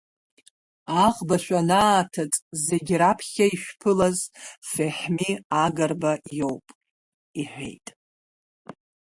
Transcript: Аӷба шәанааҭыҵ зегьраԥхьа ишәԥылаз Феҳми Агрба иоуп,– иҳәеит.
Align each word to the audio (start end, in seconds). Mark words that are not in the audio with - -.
Аӷба 1.05 1.35
шәанааҭыҵ 1.43 2.33
зегьраԥхьа 2.65 3.45
ишәԥылаз 3.53 4.19
Феҳми 4.69 5.31
Агрба 5.63 6.13
иоуп,– 6.37 6.65
иҳәеит. 7.41 7.87